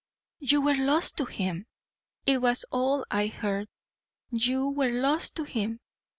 "YOU 0.39 0.61
were 0.63 0.73
lost 0.73 1.15
to 1.17 1.25
him! 1.25 1.67
It 2.25 2.41
was 2.41 2.65
all 2.71 3.05
I 3.11 3.27
heard. 3.27 3.67
YOU 4.31 4.67
were 4.71 4.89
lost 4.89 5.35
to 5.35 5.43
him! 5.43 5.79